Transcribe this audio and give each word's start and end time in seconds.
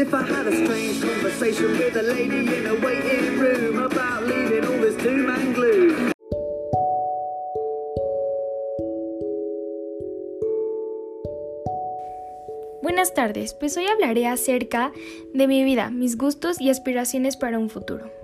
if 0.00 0.14
I 0.14 0.22
had 0.22 0.46
a 0.46 0.64
strange 0.64 1.02
conversation 1.02 1.72
with 1.72 1.94
a 1.94 2.02
lady 2.02 2.56
in 2.56 2.66
a 2.66 2.74
waiting 2.74 3.38
room 3.38 3.78
about 3.78 4.26
leaving 4.26 4.64
all 4.64 4.80
this 4.80 4.96
doom 4.96 5.28
and 5.28 5.54
gloom. 5.54 6.12
Buenas 12.82 13.12
tardes, 13.12 13.52
pues 13.52 13.76
hoy 13.76 13.86
hablaré 13.86 14.26
acerca 14.26 14.90
de 15.34 15.46
mi 15.46 15.64
vida, 15.64 15.90
mis 15.90 16.16
gustos 16.16 16.58
y 16.60 16.70
aspiraciones 16.70 17.36
para 17.36 17.58
un 17.58 17.68
futuro. 17.68 18.19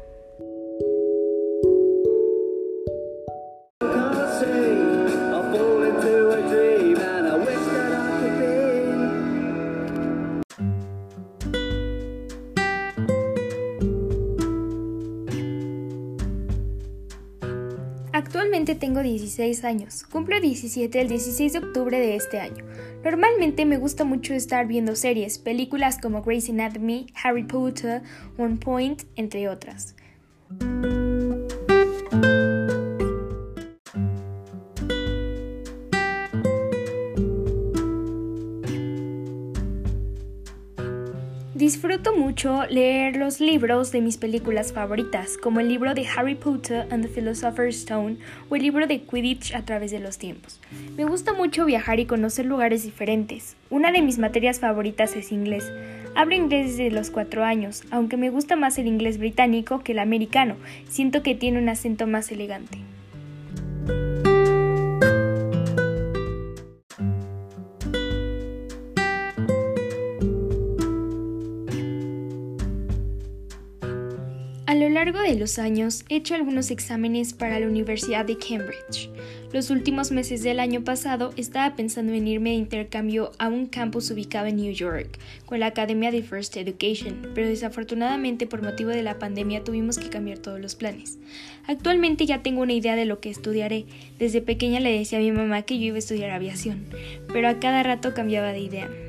Actualmente 18.56 18.87
tengo 18.87 19.02
16 19.02 19.65
años, 19.65 20.05
cumplo 20.05 20.41
17 20.41 20.98
el 20.98 21.09
16 21.09 21.52
de 21.52 21.59
octubre 21.59 22.01
de 22.01 22.16
este 22.16 22.41
año. 22.41 22.64
Normalmente 23.05 23.66
me 23.66 23.77
gusta 23.77 24.05
mucho 24.05 24.33
estar 24.33 24.66
viendo 24.66 24.97
series, 24.97 25.38
películas 25.38 25.98
como 26.01 26.23
Grey's 26.23 26.48
Anatomy, 26.48 27.06
Harry 27.23 27.45
Potter, 27.45 28.00
One 28.38 28.56
Point, 28.56 29.02
entre 29.14 29.50
otras. 29.50 29.95
Disfruto 41.77 42.16
mucho 42.16 42.64
leer 42.70 43.16
los 43.16 43.38
libros 43.38 43.92
de 43.92 44.00
mis 44.00 44.16
películas 44.16 44.72
favoritas, 44.72 45.36
como 45.36 45.60
el 45.60 45.69
libro 45.69 45.92
de 45.92 46.06
Harry 46.06 46.34
Potter 46.34 46.88
and 46.91 47.05
the 47.05 47.08
Philosopher's 47.12 47.77
Stone 47.77 48.16
o 48.48 48.56
el 48.56 48.62
libro 48.62 48.86
de 48.86 49.02
Quidditch 49.02 49.55
a 49.55 49.62
través 49.62 49.91
de 49.91 50.00
los 50.00 50.16
tiempos. 50.16 50.58
Me 50.97 51.04
gusta 51.04 51.34
mucho 51.34 51.66
viajar 51.66 52.00
y 52.00 52.06
conocer 52.06 52.47
lugares 52.47 52.84
diferentes. 52.84 53.56
Una 53.69 53.92
de 53.92 54.00
mis 54.00 54.16
materias 54.16 54.58
favoritas 54.58 55.16
es 55.16 55.32
inglés. 55.32 55.70
Hablo 56.14 56.34
inglés 56.34 56.78
desde 56.78 56.91
los 56.91 57.10
4 57.10 57.44
años, 57.44 57.82
aunque 57.91 58.16
me 58.16 58.30
gusta 58.30 58.56
más 58.56 58.78
el 58.78 58.86
inglés 58.86 59.19
británico 59.19 59.80
que 59.80 59.92
el 59.92 59.98
americano. 59.98 60.56
Siento 60.88 61.22
que 61.22 61.34
tiene 61.34 61.58
un 61.58 61.69
acento 61.69 62.06
más 62.06 62.32
elegante. 62.32 62.78
Largo 75.17 75.33
de 75.33 75.39
los 75.39 75.59
años 75.59 76.05
he 76.09 76.17
hecho 76.17 76.34
algunos 76.34 76.70
exámenes 76.70 77.33
para 77.33 77.59
la 77.59 77.67
Universidad 77.67 78.25
de 78.25 78.36
Cambridge. 78.36 79.09
Los 79.53 79.70
últimos 79.70 80.11
meses 80.11 80.42
del 80.42 80.61
año 80.61 80.84
pasado 80.84 81.33
estaba 81.36 81.75
pensando 81.75 82.12
en 82.12 82.27
irme 82.27 82.50
de 82.50 82.56
intercambio 82.56 83.33
a 83.39 83.48
un 83.48 83.67
campus 83.67 84.11
ubicado 84.11 84.47
en 84.47 84.56
New 84.56 84.72
York 84.72 85.19
con 85.47 85.61
la 85.61 85.67
Academia 85.67 86.11
de 86.11 86.22
First 86.22 86.56
Education, 86.56 87.31
pero 87.34 87.48
desafortunadamente 87.48 88.47
por 88.47 88.62
motivo 88.62 88.91
de 88.91 89.03
la 89.03 89.19
pandemia 89.19 89.64
tuvimos 89.64 89.98
que 89.98 90.11
cambiar 90.11 90.39
todos 90.39 90.61
los 90.61 90.75
planes. 90.75 91.19
Actualmente 91.67 92.27
ya 92.27 92.42
tengo 92.42 92.62
una 92.62 92.75
idea 92.75 92.97
de 92.97 93.06
lo 93.06 93.20
que 93.20 93.31
estudiaré. 93.31 93.87
Desde 94.19 94.42
pequeña 94.42 94.81
le 94.81 94.98
decía 94.98 95.19
a 95.19 95.22
mi 95.22 95.33
mamá 95.33 95.62
que 95.62 95.78
yo 95.78 95.87
iba 95.87 95.97
a 95.97 96.00
estudiar 96.00 96.31
aviación, 96.31 96.84
pero 97.28 97.48
a 97.48 97.59
cada 97.59 97.83
rato 97.83 98.12
cambiaba 98.12 98.53
de 98.53 98.61
idea. 98.61 99.06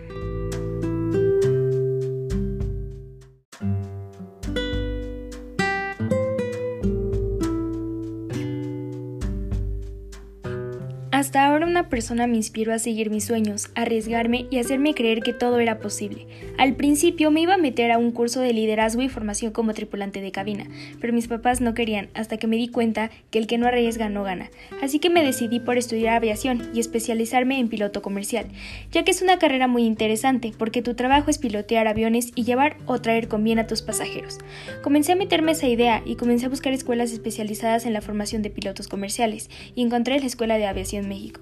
Hasta 11.18 11.48
ahora 11.48 11.66
una 11.66 11.90
persona 11.90 12.28
me 12.28 12.36
inspiró 12.36 12.76
a 12.76 12.78
seguir 12.78 13.10
mis 13.10 13.26
sueños, 13.26 13.72
arriesgarme 13.74 14.46
y 14.52 14.60
hacerme 14.60 14.94
creer 14.94 15.22
que 15.22 15.34
todo 15.34 15.58
era 15.58 15.80
posible. 15.80 16.28
Al 16.58 16.76
principio 16.76 17.30
me 17.30 17.42
iba 17.42 17.54
a 17.54 17.60
meter 17.60 17.92
a 17.92 18.00
un 18.00 18.12
curso 18.12 18.42
de 18.42 18.52
liderazgo 18.52 19.04
y 19.04 19.10
formación 19.10 19.52
como 19.52 19.76
tripulante 19.76 20.22
de 20.22 20.32
cabina, 20.32 20.66
pero 21.00 21.14
mis 21.14 21.28
papás 21.28 21.62
no 21.62 21.76
querían 21.76 22.10
hasta 22.16 22.38
que 22.38 22.48
me 22.48 22.56
di 22.56 22.68
cuenta 22.68 23.12
que 23.30 23.38
el 23.38 23.46
que 23.46 23.60
no 23.60 23.68
arriesga 23.68 24.10
no 24.10 24.24
gana. 24.24 24.50
Así 24.82 24.98
que 24.98 25.12
me 25.12 25.24
decidí 25.24 25.60
por 25.60 25.78
estudiar 25.78 26.16
aviación 26.16 26.72
y 26.74 26.80
especializarme 26.80 27.60
en 27.60 27.70
piloto 27.70 28.02
comercial, 28.02 28.48
ya 28.92 29.04
que 29.04 29.12
es 29.12 29.22
una 29.22 29.38
carrera 29.38 29.68
muy 29.68 29.84
interesante 29.84 30.52
porque 30.58 30.82
tu 30.82 30.96
trabajo 30.96 31.30
es 31.30 31.38
pilotear 31.38 31.88
aviones 31.88 32.32
y 32.34 32.44
llevar 32.44 32.78
o 32.88 33.00
traer 33.00 33.28
con 33.28 33.44
bien 33.44 33.60
a 33.60 33.68
tus 33.68 33.84
pasajeros. 33.84 34.40
Comencé 34.82 35.12
a 35.12 35.16
meterme 35.16 35.52
esa 35.52 35.68
idea 35.68 36.02
y 36.06 36.16
comencé 36.16 36.48
a 36.48 36.50
buscar 36.50 36.74
escuelas 36.74 37.12
especializadas 37.12 37.86
en 37.86 37.94
la 37.94 38.02
formación 38.02 38.42
de 38.42 38.50
pilotos 38.50 38.88
comerciales 38.88 39.52
y 39.76 39.84
encontré 39.84 40.20
la 40.20 40.26
Escuela 40.26 40.58
de 40.58 40.66
Aviación 40.66 41.08
México. 41.08 41.40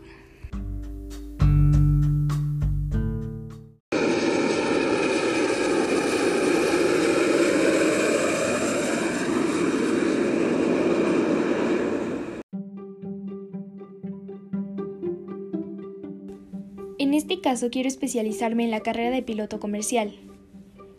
Este 17.15 17.41
caso 17.41 17.69
quiero 17.69 17.87
especializarme 17.87 18.63
en 18.63 18.71
la 18.71 18.81
carrera 18.81 19.11
de 19.11 19.21
piloto 19.21 19.59
comercial. 19.59 20.13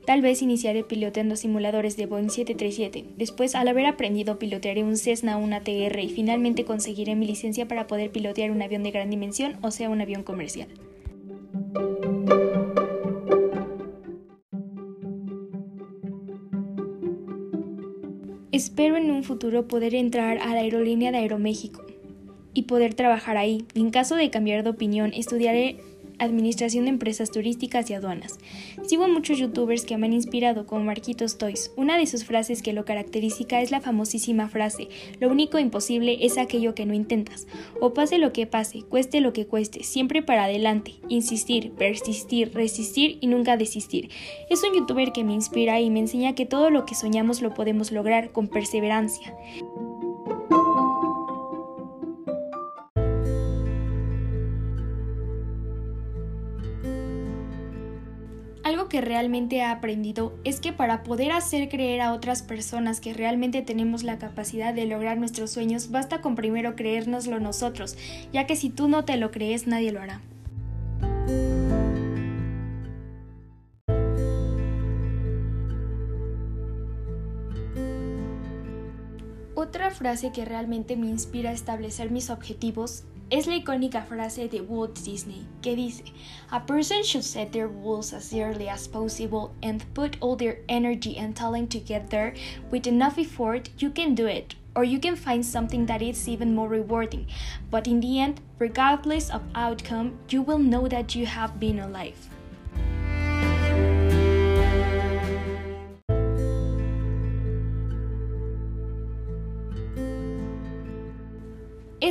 Tal 0.06 0.22
vez 0.22 0.40
iniciaré 0.40 0.84
piloteando 0.84 1.34
simuladores 1.34 1.96
de 1.96 2.06
Boeing 2.06 2.30
737. 2.30 3.04
Después, 3.16 3.56
al 3.56 3.66
haber 3.66 3.86
aprendido, 3.86 4.38
pilotearé 4.38 4.84
un 4.84 4.96
Cessna 4.96 5.36
o 5.36 5.40
un 5.40 5.52
ATR 5.52 5.98
y 5.98 6.08
finalmente 6.08 6.64
conseguiré 6.64 7.16
mi 7.16 7.26
licencia 7.26 7.66
para 7.66 7.88
poder 7.88 8.12
pilotear 8.12 8.52
un 8.52 8.62
avión 8.62 8.84
de 8.84 8.92
gran 8.92 9.10
dimensión, 9.10 9.56
o 9.62 9.72
sea, 9.72 9.90
un 9.90 10.00
avión 10.00 10.22
comercial. 10.22 10.68
Espero 18.52 18.96
en 18.96 19.10
un 19.10 19.24
futuro 19.24 19.66
poder 19.66 19.94
entrar 19.94 20.38
a 20.38 20.54
la 20.54 20.60
aerolínea 20.60 21.10
de 21.10 21.18
Aeroméxico 21.18 21.84
y 22.54 22.62
poder 22.62 22.94
trabajar 22.94 23.36
ahí. 23.36 23.66
En 23.74 23.90
caso 23.90 24.16
de 24.16 24.30
cambiar 24.30 24.62
de 24.62 24.70
opinión, 24.70 25.12
estudiaré 25.12 25.76
Administración 26.18 26.84
de 26.84 26.90
Empresas 26.90 27.30
Turísticas 27.30 27.90
y 27.90 27.94
Aduanas. 27.94 28.38
Sigo 28.86 29.04
a 29.04 29.08
muchos 29.08 29.38
youtubers 29.38 29.84
que 29.84 29.96
me 29.98 30.06
han 30.06 30.12
inspirado, 30.12 30.66
como 30.66 30.84
Marquitos 30.84 31.38
Toys. 31.38 31.70
Una 31.76 31.98
de 31.98 32.06
sus 32.06 32.24
frases 32.24 32.62
que 32.62 32.72
lo 32.72 32.84
caracteriza 32.84 33.36
es 33.60 33.70
la 33.70 33.80
famosísima 33.80 34.48
frase: 34.48 34.88
Lo 35.20 35.28
único 35.28 35.58
imposible 35.58 36.18
es 36.22 36.38
aquello 36.38 36.74
que 36.74 36.86
no 36.86 36.94
intentas. 36.94 37.46
O 37.80 37.92
pase 37.92 38.18
lo 38.18 38.32
que 38.32 38.46
pase, 38.46 38.82
cueste 38.82 39.20
lo 39.20 39.32
que 39.32 39.46
cueste, 39.46 39.82
siempre 39.82 40.22
para 40.22 40.44
adelante. 40.44 40.94
Insistir, 41.08 41.72
persistir, 41.72 42.52
resistir 42.54 43.18
y 43.20 43.26
nunca 43.26 43.56
desistir. 43.56 44.10
Es 44.48 44.62
un 44.62 44.74
youtuber 44.74 45.12
que 45.12 45.24
me 45.24 45.34
inspira 45.34 45.80
y 45.80 45.90
me 45.90 46.00
enseña 46.00 46.34
que 46.34 46.46
todo 46.46 46.70
lo 46.70 46.86
que 46.86 46.94
soñamos 46.94 47.42
lo 47.42 47.54
podemos 47.54 47.92
lograr 47.92 48.32
con 48.32 48.48
perseverancia. 48.48 49.34
Que 58.96 59.02
realmente 59.02 59.56
he 59.56 59.62
aprendido 59.62 60.32
es 60.42 60.58
que 60.58 60.72
para 60.72 61.02
poder 61.02 61.30
hacer 61.30 61.68
creer 61.68 62.00
a 62.00 62.14
otras 62.14 62.40
personas 62.40 62.98
que 62.98 63.12
realmente 63.12 63.60
tenemos 63.60 64.04
la 64.04 64.18
capacidad 64.18 64.72
de 64.72 64.86
lograr 64.86 65.18
nuestros 65.18 65.50
sueños, 65.50 65.90
basta 65.90 66.22
con 66.22 66.34
primero 66.34 66.76
creérnoslo 66.76 67.38
nosotros, 67.38 67.98
ya 68.32 68.46
que 68.46 68.56
si 68.56 68.70
tú 68.70 68.88
no 68.88 69.04
te 69.04 69.18
lo 69.18 69.32
crees, 69.32 69.66
nadie 69.66 69.92
lo 69.92 70.00
hará. 70.00 70.22
Otra 79.54 79.90
frase 79.90 80.32
que 80.32 80.46
realmente 80.46 80.96
me 80.96 81.08
inspira 81.08 81.50
a 81.50 81.52
establecer 81.52 82.10
mis 82.10 82.30
objetivos 82.30 83.04
es 83.28 83.46
la 83.46 83.56
icónica 83.56 84.04
frase 84.04 84.48
de 84.48 84.60
Walt 84.60 84.98
Disney 85.02 85.44
que 85.60 85.74
dice, 85.74 86.04
A 86.52 86.64
person 86.64 87.02
should 87.02 87.24
set 87.24 87.52
their 87.52 87.68
goals 87.68 88.12
as 88.12 88.32
early 88.32 88.68
as 88.68 88.86
possible 88.86 89.52
and 89.62 89.84
put 89.94 90.16
all 90.20 90.36
their 90.36 90.58
energy 90.68 91.16
and 91.16 91.34
talent 91.34 91.70
together. 91.70 92.34
With 92.70 92.86
enough 92.86 93.18
effort, 93.18 93.70
you 93.78 93.90
can 93.90 94.14
do 94.14 94.26
it. 94.26 94.54
Or 94.76 94.84
you 94.84 95.00
can 95.00 95.16
find 95.16 95.44
something 95.44 95.86
that 95.86 96.02
is 96.02 96.28
even 96.28 96.54
more 96.54 96.68
rewarding. 96.68 97.26
But 97.70 97.88
in 97.88 98.00
the 98.00 98.20
end, 98.20 98.42
regardless 98.58 99.30
of 99.30 99.42
outcome, 99.54 100.18
you 100.28 100.42
will 100.42 100.58
know 100.58 100.86
that 100.86 101.14
you 101.14 101.26
have 101.26 101.58
been 101.58 101.80
alive. 101.80 102.28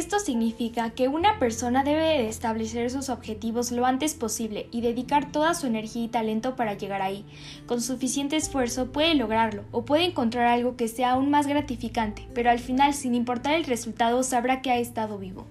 Esto 0.06 0.20
significa 0.20 0.92
que 0.92 1.08
una 1.08 1.40
persona 1.40 1.84
debe 1.84 2.28
establecer 2.28 2.92
sus 2.92 3.10
objetivos 3.10 3.72
lo 3.72 3.88
antes 3.88 4.14
posible 4.14 4.68
y 4.70 4.82
dedicar 4.82 5.32
toda 5.32 5.56
su 5.56 5.66
energía 5.66 6.04
y 6.04 6.10
talento 6.10 6.56
para 6.56 6.76
llegar 6.76 7.02
ahí. 7.02 7.26
Con 7.66 7.82
suficiente 7.82 8.36
esfuerzo 8.36 8.92
puede 8.92 9.16
lograrlo 9.16 9.64
o 9.72 9.84
puede 9.84 10.06
encontrar 10.06 10.46
algo 10.46 10.76
que 10.76 10.90
sea 10.90 11.14
aún 11.14 11.32
más 11.32 11.48
gratificante, 11.48 12.28
pero 12.36 12.52
al 12.52 12.60
final, 12.60 12.94
sin 12.94 13.16
importar 13.16 13.56
el 13.56 13.64
resultado, 13.64 14.22
sabrá 14.22 14.62
que 14.62 14.70
ha 14.70 14.78
estado 14.78 15.18
vivo. 15.18 15.48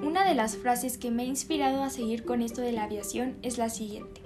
Una 0.00 0.24
de 0.24 0.34
las 0.34 0.56
frases 0.56 0.98
que 0.98 1.12
me 1.12 1.22
ha 1.22 1.26
inspirado 1.26 1.84
a 1.84 1.90
seguir 1.90 2.24
con 2.24 2.42
esto 2.42 2.62
de 2.62 2.72
la 2.72 2.82
aviación 2.82 3.36
es 3.42 3.58
la 3.58 3.68
siguiente. 3.68 4.21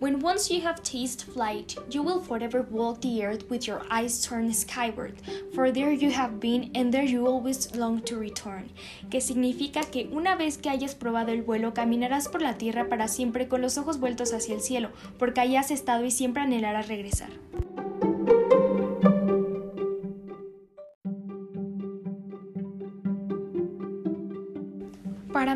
When 0.00 0.20
once 0.20 0.50
you 0.50 0.62
have 0.62 0.82
tasted 0.82 1.30
flight, 1.30 1.76
you 1.90 2.02
will 2.02 2.22
forever 2.22 2.66
walk 2.70 3.02
the 3.02 3.22
earth 3.22 3.50
with 3.50 3.68
your 3.68 3.82
eyes 3.90 4.26
turned 4.26 4.56
skyward, 4.56 5.12
for 5.54 5.70
there 5.70 5.92
you 5.92 6.10
have 6.10 6.40
been 6.40 6.70
and 6.74 6.90
there 6.90 7.04
you 7.04 7.26
always 7.26 7.76
long 7.76 8.00
to 8.04 8.16
return. 8.16 8.70
Que 9.10 9.20
significa 9.20 9.82
que 9.82 10.08
una 10.10 10.36
vez 10.36 10.56
que 10.56 10.70
hayas 10.70 10.94
probado 10.94 11.32
el 11.32 11.42
vuelo, 11.42 11.74
caminarás 11.74 12.28
por 12.28 12.40
la 12.40 12.56
tierra 12.56 12.88
para 12.88 13.08
siempre 13.08 13.46
con 13.46 13.60
los 13.60 13.76
ojos 13.76 14.00
vueltos 14.00 14.32
hacia 14.32 14.54
el 14.54 14.62
cielo, 14.62 14.88
porque 15.18 15.42
ahí 15.42 15.56
has 15.56 15.70
estado 15.70 16.06
y 16.06 16.10
siempre 16.10 16.44
anhelarás 16.44 16.88
regresar. 16.88 17.28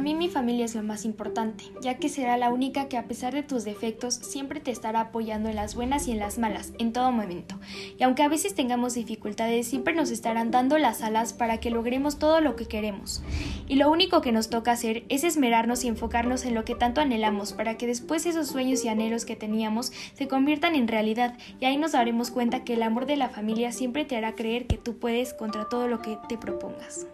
Mí 0.04 0.14
mi 0.14 0.28
familia 0.28 0.66
es 0.66 0.74
lo 0.74 0.82
más 0.82 1.06
importante, 1.06 1.64
ya 1.80 1.94
que 1.94 2.10
será 2.10 2.36
la 2.36 2.52
única 2.52 2.88
que 2.88 2.98
a 2.98 3.06
pesar 3.06 3.32
de 3.32 3.42
tus 3.42 3.64
defectos 3.64 4.14
siempre 4.14 4.60
te 4.60 4.70
estará 4.70 5.00
apoyando 5.00 5.48
en 5.48 5.56
las 5.56 5.74
buenas 5.74 6.06
y 6.06 6.12
en 6.12 6.18
las 6.18 6.36
malas, 6.36 6.74
en 6.78 6.92
todo 6.92 7.10
momento. 7.10 7.58
Y 7.98 8.02
aunque 8.02 8.22
a 8.22 8.28
veces 8.28 8.54
tengamos 8.54 8.92
dificultades, 8.92 9.66
siempre 9.66 9.94
nos 9.94 10.10
estarán 10.10 10.50
dando 10.50 10.76
las 10.76 11.02
alas 11.02 11.32
para 11.32 11.58
que 11.58 11.70
logremos 11.70 12.18
todo 12.18 12.42
lo 12.42 12.54
que 12.54 12.66
queremos. 12.66 13.22
Y 13.66 13.76
lo 13.76 13.90
único 13.90 14.20
que 14.20 14.30
nos 14.30 14.50
toca 14.50 14.72
hacer 14.72 15.04
es 15.08 15.24
esmerarnos 15.24 15.84
y 15.84 15.88
enfocarnos 15.88 16.44
en 16.44 16.54
lo 16.54 16.66
que 16.66 16.74
tanto 16.74 17.00
anhelamos 17.00 17.54
para 17.54 17.78
que 17.78 17.86
después 17.86 18.26
esos 18.26 18.48
sueños 18.48 18.84
y 18.84 18.88
anhelos 18.88 19.24
que 19.24 19.36
teníamos 19.36 19.90
se 20.12 20.28
conviertan 20.28 20.74
en 20.74 20.86
realidad 20.86 21.38
y 21.60 21.64
ahí 21.64 21.78
nos 21.78 21.92
daremos 21.92 22.30
cuenta 22.30 22.62
que 22.62 22.74
el 22.74 22.82
amor 22.82 23.06
de 23.06 23.16
la 23.16 23.30
familia 23.30 23.72
siempre 23.72 24.04
te 24.04 24.18
hará 24.18 24.34
creer 24.34 24.66
que 24.66 24.76
tú 24.76 24.98
puedes 24.98 25.32
contra 25.32 25.66
todo 25.70 25.88
lo 25.88 26.02
que 26.02 26.18
te 26.28 26.36
propongas. 26.36 27.06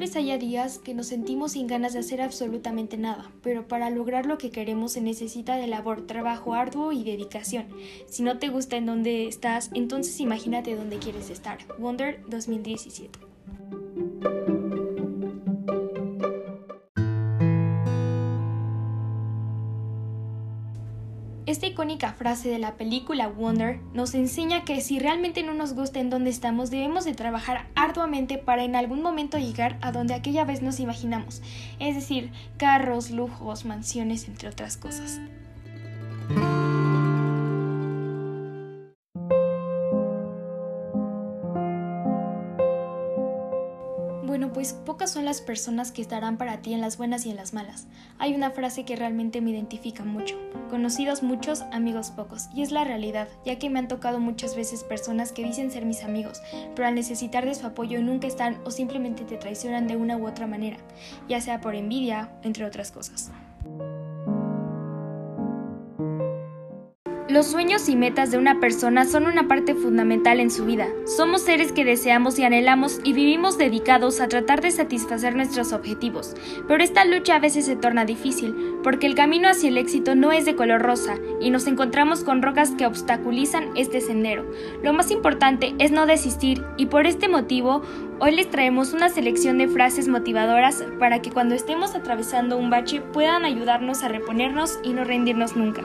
Vez 0.00 0.16
haya 0.16 0.38
días 0.38 0.78
que 0.78 0.94
nos 0.94 1.06
sentimos 1.06 1.52
sin 1.52 1.66
ganas 1.68 1.92
de 1.92 2.00
hacer 2.00 2.20
absolutamente 2.22 2.96
nada, 2.96 3.30
pero 3.42 3.68
para 3.68 3.90
lograr 3.90 4.26
lo 4.26 4.38
que 4.38 4.50
queremos 4.50 4.92
se 4.92 5.00
necesita 5.00 5.56
de 5.56 5.68
labor, 5.68 6.06
trabajo 6.06 6.54
arduo 6.54 6.90
y 6.90 7.04
dedicación. 7.04 7.66
Si 8.06 8.22
no 8.22 8.38
te 8.38 8.48
gusta 8.48 8.76
en 8.76 8.86
donde 8.86 9.28
estás, 9.28 9.70
entonces 9.74 10.18
imagínate 10.18 10.74
dónde 10.74 10.98
quieres 10.98 11.30
estar. 11.30 11.58
Wonder 11.78 12.20
2017. 12.28 13.29
Esta 21.50 21.66
icónica 21.66 22.12
frase 22.12 22.48
de 22.48 22.60
la 22.60 22.76
película 22.76 23.26
Wonder 23.26 23.80
nos 23.92 24.14
enseña 24.14 24.64
que 24.64 24.80
si 24.80 25.00
realmente 25.00 25.42
no 25.42 25.52
nos 25.52 25.74
gusta 25.74 25.98
en 25.98 26.08
donde 26.08 26.30
estamos, 26.30 26.70
debemos 26.70 27.04
de 27.04 27.12
trabajar 27.12 27.66
arduamente 27.74 28.38
para 28.38 28.62
en 28.62 28.76
algún 28.76 29.02
momento 29.02 29.36
llegar 29.36 29.76
a 29.82 29.90
donde 29.90 30.14
aquella 30.14 30.44
vez 30.44 30.62
nos 30.62 30.78
imaginamos, 30.78 31.42
es 31.80 31.96
decir, 31.96 32.30
carros, 32.56 33.10
lujos, 33.10 33.64
mansiones, 33.64 34.28
entre 34.28 34.48
otras 34.48 34.76
cosas. 34.76 35.18
Son 45.06 45.24
las 45.24 45.40
personas 45.40 45.92
que 45.92 46.02
estarán 46.02 46.36
para 46.36 46.62
ti 46.62 46.74
en 46.74 46.80
las 46.80 46.98
buenas 46.98 47.24
y 47.24 47.30
en 47.30 47.36
las 47.36 47.54
malas. 47.54 47.86
Hay 48.18 48.34
una 48.34 48.50
frase 48.50 48.84
que 48.84 48.96
realmente 48.96 49.40
me 49.40 49.50
identifica 49.50 50.04
mucho. 50.04 50.36
Conocidos 50.68 51.22
muchos, 51.22 51.62
amigos 51.72 52.10
pocos. 52.10 52.48
Y 52.54 52.62
es 52.62 52.72
la 52.72 52.84
realidad, 52.84 53.28
ya 53.44 53.58
que 53.58 53.70
me 53.70 53.78
han 53.78 53.88
tocado 53.88 54.20
muchas 54.20 54.56
veces 54.56 54.84
personas 54.84 55.32
que 55.32 55.44
dicen 55.44 55.70
ser 55.70 55.86
mis 55.86 56.02
amigos, 56.02 56.42
pero 56.74 56.88
al 56.88 56.94
necesitar 56.94 57.46
de 57.46 57.54
su 57.54 57.66
apoyo 57.66 58.02
nunca 58.02 58.26
están 58.26 58.60
o 58.64 58.70
simplemente 58.70 59.24
te 59.24 59.36
traicionan 59.36 59.86
de 59.86 59.96
una 59.96 60.16
u 60.16 60.26
otra 60.26 60.46
manera, 60.46 60.78
ya 61.28 61.40
sea 61.40 61.60
por 61.60 61.74
envidia, 61.74 62.30
entre 62.42 62.64
otras 62.64 62.90
cosas. 62.90 63.30
Los 67.30 67.46
sueños 67.46 67.88
y 67.88 67.94
metas 67.94 68.32
de 68.32 68.38
una 68.38 68.58
persona 68.58 69.04
son 69.04 69.26
una 69.26 69.46
parte 69.46 69.76
fundamental 69.76 70.40
en 70.40 70.50
su 70.50 70.64
vida. 70.64 70.88
Somos 71.06 71.42
seres 71.42 71.70
que 71.70 71.84
deseamos 71.84 72.36
y 72.40 72.42
anhelamos 72.42 72.98
y 73.04 73.12
vivimos 73.12 73.56
dedicados 73.56 74.20
a 74.20 74.26
tratar 74.26 74.60
de 74.62 74.72
satisfacer 74.72 75.36
nuestros 75.36 75.72
objetivos. 75.72 76.34
Pero 76.66 76.82
esta 76.82 77.04
lucha 77.04 77.36
a 77.36 77.38
veces 77.38 77.66
se 77.66 77.76
torna 77.76 78.04
difícil, 78.04 78.80
porque 78.82 79.06
el 79.06 79.14
camino 79.14 79.48
hacia 79.48 79.68
el 79.68 79.78
éxito 79.78 80.16
no 80.16 80.32
es 80.32 80.44
de 80.44 80.56
color 80.56 80.82
rosa 80.82 81.18
y 81.40 81.50
nos 81.50 81.68
encontramos 81.68 82.24
con 82.24 82.42
rocas 82.42 82.72
que 82.72 82.86
obstaculizan 82.86 83.68
este 83.76 84.00
sendero. 84.00 84.44
Lo 84.82 84.92
más 84.92 85.12
importante 85.12 85.72
es 85.78 85.92
no 85.92 86.06
desistir 86.06 86.64
y 86.78 86.86
por 86.86 87.06
este 87.06 87.28
motivo 87.28 87.82
hoy 88.18 88.34
les 88.34 88.50
traemos 88.50 88.92
una 88.92 89.08
selección 89.08 89.58
de 89.58 89.68
frases 89.68 90.08
motivadoras 90.08 90.82
para 90.98 91.22
que 91.22 91.30
cuando 91.30 91.54
estemos 91.54 91.94
atravesando 91.94 92.56
un 92.56 92.70
bache 92.70 93.00
puedan 93.00 93.44
ayudarnos 93.44 94.02
a 94.02 94.08
reponernos 94.08 94.80
y 94.82 94.94
no 94.94 95.04
rendirnos 95.04 95.54
nunca. 95.54 95.84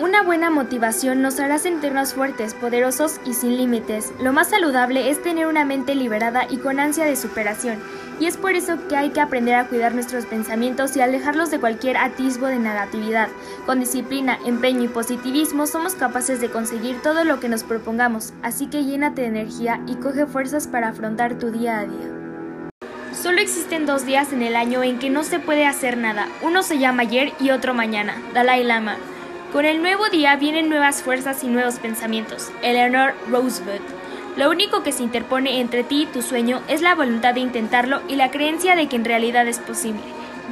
Una 0.00 0.22
buena 0.22 0.48
motivación 0.48 1.20
nos 1.20 1.38
hará 1.40 1.58
sentirnos 1.58 2.14
fuertes, 2.14 2.54
poderosos 2.54 3.20
y 3.26 3.34
sin 3.34 3.58
límites. 3.58 4.14
Lo 4.18 4.32
más 4.32 4.48
saludable 4.48 5.10
es 5.10 5.22
tener 5.22 5.46
una 5.46 5.66
mente 5.66 5.94
liberada 5.94 6.46
y 6.48 6.56
con 6.56 6.80
ansia 6.80 7.04
de 7.04 7.16
superación. 7.16 7.78
Y 8.18 8.24
es 8.24 8.38
por 8.38 8.52
eso 8.54 8.78
que 8.88 8.96
hay 8.96 9.10
que 9.10 9.20
aprender 9.20 9.56
a 9.56 9.66
cuidar 9.66 9.92
nuestros 9.94 10.24
pensamientos 10.24 10.96
y 10.96 11.02
alejarlos 11.02 11.50
de 11.50 11.60
cualquier 11.60 11.98
atisbo 11.98 12.46
de 12.46 12.58
negatividad. 12.58 13.28
Con 13.66 13.80
disciplina, 13.80 14.38
empeño 14.46 14.84
y 14.84 14.88
positivismo 14.88 15.66
somos 15.66 15.94
capaces 15.96 16.40
de 16.40 16.48
conseguir 16.48 17.02
todo 17.02 17.24
lo 17.24 17.38
que 17.38 17.50
nos 17.50 17.62
propongamos. 17.62 18.32
Así 18.42 18.68
que 18.68 18.84
llénate 18.86 19.20
de 19.20 19.28
energía 19.28 19.82
y 19.86 19.96
coge 19.96 20.24
fuerzas 20.24 20.66
para 20.66 20.88
afrontar 20.88 21.38
tu 21.38 21.50
día 21.50 21.78
a 21.78 21.84
día. 21.84 22.80
Solo 23.12 23.42
existen 23.42 23.84
dos 23.84 24.06
días 24.06 24.32
en 24.32 24.40
el 24.40 24.56
año 24.56 24.82
en 24.82 24.98
que 24.98 25.10
no 25.10 25.24
se 25.24 25.40
puede 25.40 25.66
hacer 25.66 25.98
nada. 25.98 26.26
Uno 26.40 26.62
se 26.62 26.78
llama 26.78 27.02
ayer 27.02 27.34
y 27.38 27.50
otro 27.50 27.74
mañana. 27.74 28.14
Dalai 28.32 28.64
Lama. 28.64 28.96
Con 29.52 29.64
el 29.64 29.82
nuevo 29.82 30.08
día 30.10 30.36
vienen 30.36 30.68
nuevas 30.68 31.02
fuerzas 31.02 31.42
y 31.42 31.48
nuevos 31.48 31.80
pensamientos. 31.80 32.52
Eleanor 32.62 33.14
Roosevelt. 33.28 33.82
Lo 34.36 34.48
único 34.48 34.84
que 34.84 34.92
se 34.92 35.02
interpone 35.02 35.60
entre 35.60 35.82
ti 35.82 36.02
y 36.02 36.06
tu 36.06 36.22
sueño 36.22 36.60
es 36.68 36.82
la 36.82 36.94
voluntad 36.94 37.34
de 37.34 37.40
intentarlo 37.40 38.00
y 38.06 38.14
la 38.14 38.30
creencia 38.30 38.76
de 38.76 38.86
que 38.86 38.94
en 38.94 39.04
realidad 39.04 39.48
es 39.48 39.58
posible. 39.58 40.02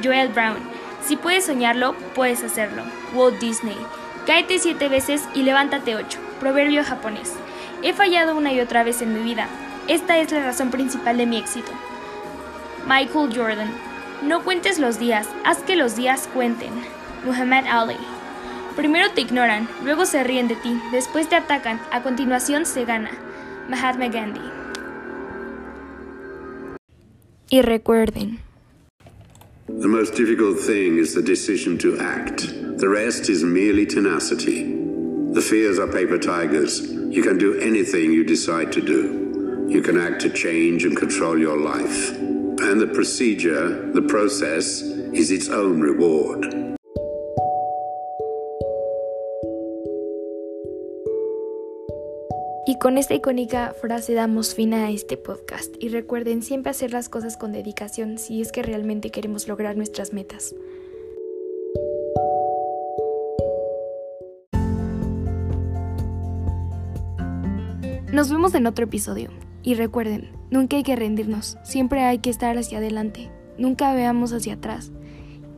Joel 0.03 0.27
Brown. 0.27 0.57
Si 1.05 1.15
puedes 1.15 1.45
soñarlo, 1.45 1.95
puedes 2.13 2.43
hacerlo. 2.43 2.83
Walt 3.13 3.39
Disney. 3.39 3.77
Cáete 4.25 4.59
siete 4.59 4.89
veces 4.89 5.23
y 5.33 5.43
levántate 5.43 5.95
ocho. 5.95 6.19
Proverbio 6.41 6.83
japonés. 6.83 7.33
He 7.81 7.93
fallado 7.93 8.35
una 8.35 8.51
y 8.51 8.59
otra 8.59 8.83
vez 8.83 9.01
en 9.01 9.13
mi 9.13 9.23
vida. 9.23 9.47
Esta 9.87 10.17
es 10.17 10.29
la 10.33 10.43
razón 10.43 10.71
principal 10.71 11.15
de 11.15 11.25
mi 11.25 11.37
éxito. 11.37 11.71
Michael 12.85 13.33
Jordan. 13.33 13.71
No 14.23 14.43
cuentes 14.43 14.77
los 14.77 14.99
días, 14.99 15.29
haz 15.45 15.59
que 15.59 15.77
los 15.77 15.95
días 15.95 16.27
cuenten. 16.33 16.71
Muhammad 17.23 17.63
Ali. 17.65 17.95
Primero 18.79 19.11
te 19.13 19.19
ignoran, 19.19 19.67
luego 19.83 20.05
se 20.05 20.23
ríen 20.23 20.47
de 20.47 20.55
ti, 20.55 20.79
después 20.93 21.27
te 21.27 21.35
atacan, 21.35 21.81
a 21.91 22.01
continuación 22.01 22.65
se 22.65 22.85
gana. 22.85 23.11
Mahatma 23.69 24.07
Gandhi. 24.07 24.39
Y 27.49 27.61
recuerden. 27.61 28.39
The 29.67 29.89
most 29.89 30.15
difficult 30.15 30.61
thing 30.61 30.97
is 30.97 31.13
the 31.13 31.21
decision 31.21 31.77
to 31.79 31.99
act. 31.99 32.47
The 32.77 32.87
rest 32.87 33.29
is 33.29 33.43
merely 33.43 33.85
tenacity. 33.85 34.73
The 35.33 35.41
fears 35.41 35.77
are 35.77 35.91
paper 35.91 36.17
tigers. 36.17 36.79
You 36.79 37.21
can 37.21 37.37
do 37.37 37.59
anything 37.59 38.13
you 38.13 38.23
decide 38.23 38.71
to 38.71 38.81
do. 38.81 39.67
You 39.67 39.81
can 39.81 39.99
act 39.99 40.21
to 40.21 40.29
change 40.29 40.85
and 40.85 40.95
control 40.95 41.37
your 41.37 41.57
life. 41.57 42.17
And 42.61 42.79
the 42.79 42.87
procedure, 42.87 43.91
the 43.91 44.03
process, 44.03 44.81
is 45.11 45.31
its 45.31 45.49
own 45.49 45.81
reward. 45.81 46.58
Con 52.79 52.97
esta 52.97 53.13
icónica 53.13 53.73
frase 53.81 54.13
damos 54.13 54.55
fin 54.55 54.73
a 54.73 54.89
este 54.89 55.17
podcast. 55.17 55.75
Y 55.79 55.89
recuerden 55.89 56.41
siempre 56.41 56.71
hacer 56.71 56.91
las 56.91 57.09
cosas 57.09 57.37
con 57.37 57.51
dedicación 57.51 58.17
si 58.17 58.41
es 58.41 58.51
que 58.51 58.63
realmente 58.63 59.11
queremos 59.11 59.47
lograr 59.47 59.77
nuestras 59.77 60.13
metas. 60.13 60.55
Nos 68.11 68.31
vemos 68.31 68.55
en 68.55 68.65
otro 68.65 68.85
episodio. 68.85 69.29
Y 69.61 69.75
recuerden, 69.75 70.39
Nunca 70.51 70.77
hay 70.77 70.83
que 70.83 70.95
rendirnos, 70.95 71.57
siempre 71.61 72.01
hay 72.01 72.19
que 72.19 72.31
estar 72.31 72.57
hacia 72.57 72.79
adelante, 72.79 73.29
nunca 73.59 73.93
veamos 73.93 74.33
hacia 74.33 74.55
atrás. 74.55 74.91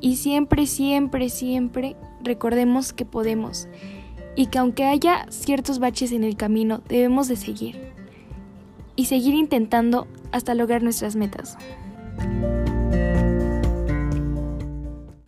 Y 0.02 0.18
siempre, 0.18 0.66
siempre, 0.66 1.30
siempre 1.30 1.96
recordemos 2.22 2.92
que 2.92 3.06
podemos 3.06 3.70
y 4.36 4.48
que 4.48 4.60
aunque 4.60 4.86
haya 4.86 5.26
ciertos 5.30 5.80
baches 5.80 6.12
en 6.12 6.24
el 6.24 6.36
camino, 6.36 6.82
debemos 6.88 7.28
de 7.28 7.36
seguir 7.36 7.80
y 8.96 9.06
seguir 9.06 9.36
intentando 9.36 10.08
hasta 10.32 10.54
lograr 10.54 10.84
nuestras 10.84 11.16
metas. 11.16 11.58